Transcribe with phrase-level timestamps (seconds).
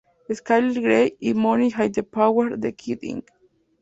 [0.33, 3.27] Skylar Grey y ""Money and the Power"" de Kid Ink.